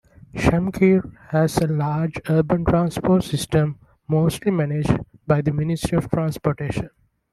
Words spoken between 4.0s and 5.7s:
mostly managed by the